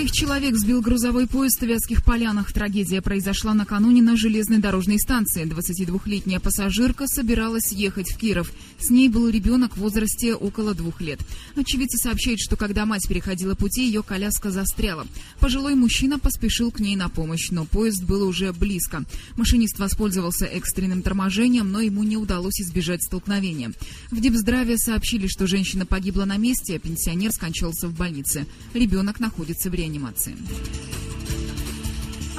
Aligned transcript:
Троих 0.00 0.12
человек 0.12 0.56
сбил 0.56 0.80
грузовой 0.80 1.26
поезд 1.26 1.60
в 1.60 1.66
Вятских 1.66 2.02
Полянах. 2.02 2.54
Трагедия 2.54 3.02
произошла 3.02 3.52
накануне 3.52 4.00
на 4.00 4.16
железной 4.16 4.56
дорожной 4.56 4.98
станции. 4.98 5.44
22-летняя 5.44 6.40
пассажирка 6.40 7.06
собиралась 7.06 7.70
ехать 7.70 8.10
в 8.10 8.16
Киров. 8.16 8.50
С 8.78 8.88
ней 8.88 9.10
был 9.10 9.28
ребенок 9.28 9.76
в 9.76 9.80
возрасте 9.80 10.34
около 10.34 10.72
двух 10.72 11.02
лет. 11.02 11.20
Очевидцы 11.54 11.98
сообщают, 11.98 12.40
что 12.40 12.56
когда 12.56 12.86
мать 12.86 13.06
переходила 13.06 13.54
пути, 13.54 13.84
ее 13.84 14.02
коляска 14.02 14.50
застряла. 14.50 15.06
Пожилой 15.38 15.74
мужчина 15.74 16.18
поспешил 16.18 16.70
к 16.70 16.80
ней 16.80 16.96
на 16.96 17.10
помощь, 17.10 17.50
но 17.50 17.66
поезд 17.66 18.02
был 18.04 18.26
уже 18.26 18.54
близко. 18.54 19.04
Машинист 19.36 19.78
воспользовался 19.78 20.46
экстренным 20.46 21.02
торможением, 21.02 21.70
но 21.70 21.80
ему 21.82 22.04
не 22.04 22.16
удалось 22.16 22.58
избежать 22.58 23.02
столкновения. 23.02 23.74
В 24.10 24.18
Депздраве 24.18 24.78
сообщили, 24.78 25.26
что 25.26 25.46
женщина 25.46 25.84
погибла 25.84 26.24
на 26.24 26.38
месте, 26.38 26.76
а 26.76 26.78
пенсионер 26.78 27.32
скончался 27.32 27.86
в 27.86 27.94
больнице. 27.94 28.46
Ребенок 28.72 29.20
находится 29.20 29.68
в 29.68 29.74
реанимации. 29.74 29.89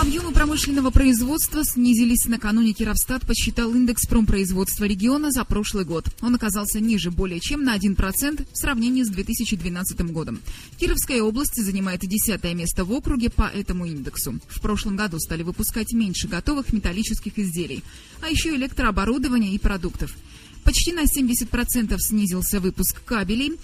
Объемы 0.00 0.32
промышленного 0.32 0.90
производства 0.90 1.62
снизились. 1.62 2.24
Накануне 2.24 2.72
Кировстат 2.72 3.26
посчитал 3.26 3.74
индекс 3.74 4.06
промпроизводства 4.06 4.84
региона 4.84 5.30
за 5.30 5.44
прошлый 5.44 5.84
год. 5.84 6.06
Он 6.22 6.34
оказался 6.34 6.80
ниже 6.80 7.10
более 7.10 7.38
чем 7.38 7.64
на 7.64 7.76
1% 7.76 8.46
в 8.50 8.56
сравнении 8.56 9.02
с 9.02 9.10
2012 9.10 10.00
годом. 10.10 10.40
Кировская 10.78 11.22
область 11.22 11.62
занимает 11.62 12.00
десятое 12.00 12.54
место 12.54 12.86
в 12.86 12.92
округе 12.92 13.28
по 13.28 13.42
этому 13.42 13.84
индексу. 13.84 14.40
В 14.48 14.62
прошлом 14.62 14.96
году 14.96 15.18
стали 15.18 15.42
выпускать 15.42 15.92
меньше 15.92 16.28
готовых 16.28 16.72
металлических 16.72 17.38
изделий, 17.38 17.84
а 18.22 18.28
еще 18.28 18.54
электрооборудования 18.54 19.52
и 19.52 19.58
продуктов. 19.58 20.16
Почти 20.64 20.92
на 20.92 21.02
70% 21.04 21.94
снизился 21.98 22.60
выпуск 22.60 23.04
кабелей, 23.04 23.58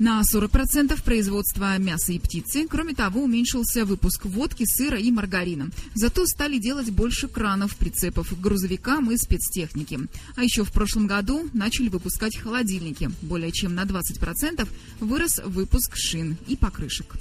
на 0.00 0.22
40% 0.22 1.00
производства 1.04 1.76
мяса 1.78 2.12
и 2.12 2.18
птицы. 2.18 2.66
Кроме 2.66 2.94
того, 2.94 3.22
уменьшился 3.22 3.84
выпуск 3.84 4.24
водки, 4.24 4.64
сыра 4.66 4.98
и 4.98 5.10
маргарина. 5.12 5.70
Зато 5.94 6.26
стали 6.26 6.58
делать 6.58 6.90
больше 6.90 7.28
кранов, 7.28 7.76
прицепов 7.76 8.30
к 8.30 8.40
грузовикам 8.40 9.10
и 9.12 9.16
спецтехники. 9.18 10.00
А 10.36 10.42
еще 10.42 10.64
в 10.64 10.72
прошлом 10.72 11.06
году 11.06 11.48
начали 11.52 11.88
выпускать 11.88 12.36
холодильники. 12.36 13.10
Более 13.20 13.52
чем 13.52 13.74
на 13.74 13.84
20% 13.84 14.66
вырос 15.00 15.38
выпуск 15.44 15.96
шин 15.96 16.38
и 16.48 16.56
покрышек. 16.56 17.16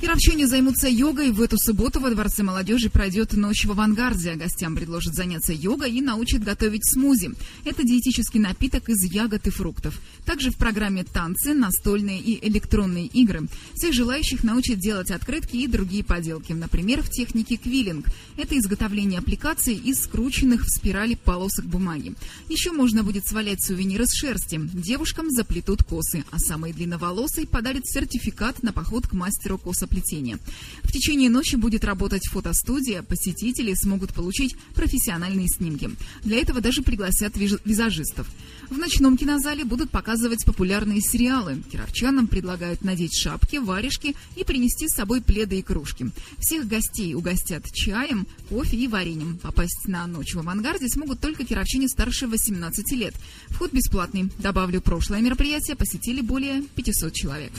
Кировчане 0.00 0.46
займутся 0.46 0.88
йогой. 0.88 1.30
В 1.30 1.40
эту 1.40 1.56
субботу 1.58 2.00
во 2.00 2.10
Дворце 2.10 2.42
молодежи 2.42 2.90
пройдет 2.90 3.32
ночь 3.32 3.64
в 3.64 3.70
авангарде. 3.70 4.34
Гостям 4.34 4.76
предложат 4.76 5.14
заняться 5.14 5.54
йогой 5.54 5.90
и 5.90 6.02
научат 6.02 6.44
готовить 6.44 6.84
смузи. 6.84 7.30
Это 7.64 7.82
диетический 7.82 8.38
напиток 8.38 8.90
из 8.90 9.02
ягод 9.04 9.46
и 9.46 9.50
фруктов. 9.50 9.98
Также 10.26 10.50
в 10.50 10.56
программе 10.56 11.02
танцы, 11.02 11.54
настольные 11.54 12.20
и 12.20 12.46
электронные 12.46 13.06
игры. 13.06 13.48
Всех 13.74 13.94
желающих 13.94 14.44
научат 14.44 14.78
делать 14.78 15.10
открытки 15.10 15.56
и 15.56 15.66
другие 15.66 16.04
поделки. 16.04 16.52
Например, 16.52 17.02
в 17.02 17.08
технике 17.08 17.56
квиллинг. 17.56 18.06
Это 18.36 18.58
изготовление 18.58 19.20
аппликаций 19.20 19.74
из 19.74 20.04
скрученных 20.04 20.66
в 20.66 20.68
спирали 20.68 21.14
полосок 21.14 21.64
бумаги. 21.64 22.14
Еще 22.50 22.70
можно 22.70 23.02
будет 23.02 23.26
свалять 23.26 23.64
сувениры 23.64 24.06
с 24.06 24.14
шерсти. 24.14 24.60
Девушкам 24.74 25.30
заплетут 25.30 25.84
косы, 25.84 26.22
а 26.30 26.38
самые 26.38 26.74
длинноволосые 26.74 27.46
подарят 27.46 27.86
сертификат 27.86 28.62
на 28.62 28.74
поход 28.74 29.08
к 29.08 29.14
мастеру 29.14 29.56
косоплетения 29.56 29.86
плетения. 29.96 30.38
В 30.82 30.92
течение 30.92 31.30
ночи 31.30 31.56
будет 31.56 31.84
работать 31.84 32.26
фотостудия, 32.26 33.02
посетители 33.02 33.72
смогут 33.74 34.12
получить 34.12 34.54
профессиональные 34.74 35.48
снимки. 35.48 35.90
Для 36.22 36.38
этого 36.38 36.60
даже 36.60 36.82
пригласят 36.82 37.36
визажистов. 37.36 38.26
В 38.68 38.76
ночном 38.76 39.16
кинозале 39.16 39.64
будут 39.64 39.90
показывать 39.90 40.44
популярные 40.44 41.00
сериалы. 41.00 41.62
Кировчанам 41.70 42.26
предлагают 42.26 42.82
надеть 42.82 43.16
шапки, 43.16 43.56
варежки 43.56 44.14
и 44.36 44.44
принести 44.44 44.88
с 44.88 44.96
собой 44.96 45.22
пледы 45.22 45.60
и 45.60 45.62
кружки. 45.62 46.10
Всех 46.38 46.66
гостей 46.68 47.14
угостят 47.14 47.64
чаем, 47.72 48.26
кофе 48.48 48.76
и 48.76 48.88
вареньем. 48.88 49.38
Попасть 49.38 49.86
на 49.86 50.06
ночь 50.06 50.34
в 50.34 50.40
авангарде 50.40 50.88
смогут 50.88 51.20
только 51.20 51.44
кировчане 51.44 51.88
старше 51.88 52.26
18 52.26 52.92
лет. 52.92 53.14
Вход 53.48 53.72
бесплатный. 53.72 54.30
Добавлю, 54.38 54.80
прошлое 54.80 55.20
мероприятие 55.20 55.76
посетили 55.76 56.20
более 56.20 56.62
500 56.74 57.12
человек. 57.14 57.52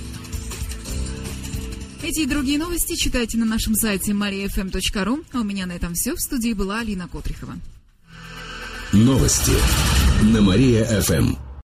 Эти 2.03 2.21
и 2.21 2.25
другие 2.25 2.59
новости 2.59 2.95
читайте 2.95 3.37
на 3.37 3.45
нашем 3.45 3.75
сайте 3.75 4.11
mariafm.ru. 4.11 5.25
А 5.33 5.39
у 5.39 5.43
меня 5.43 5.65
на 5.65 5.73
этом 5.73 5.93
все. 5.95 6.13
В 6.13 6.19
студии 6.19 6.53
была 6.53 6.79
Алина 6.79 7.07
Котрихова. 7.07 7.57
Новости 8.93 9.53
на 10.33 10.41
Мария-ФМ. 10.41 11.46